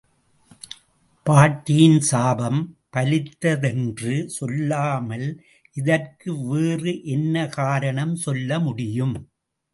[1.25, 2.61] பாட்டியின் சாபம்
[2.97, 5.27] பலித்ததென்று சொல்லாமல்
[5.77, 9.15] இதற்கு வேறு என்ன காரணம் சொல்லமுடியும்?